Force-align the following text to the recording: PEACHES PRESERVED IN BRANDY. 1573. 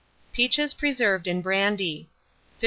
PEACHES 0.33 0.73
PRESERVED 0.73 1.27
IN 1.27 1.43
BRANDY. 1.43 2.09
1573. 2.09 2.09